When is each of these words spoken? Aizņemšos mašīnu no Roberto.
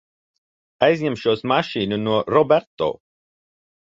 Aizņemšos 0.87 1.45
mašīnu 1.53 1.99
no 2.07 2.17
Roberto. 2.37 2.89